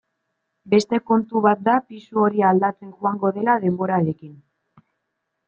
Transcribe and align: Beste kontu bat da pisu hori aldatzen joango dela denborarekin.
Beste 0.73 0.99
kontu 1.09 1.41
bat 1.47 1.61
da 1.67 1.75
pisu 1.89 2.23
hori 2.23 2.41
aldatzen 2.53 2.95
joango 3.03 3.33
dela 3.37 3.59
denborarekin. 3.67 4.35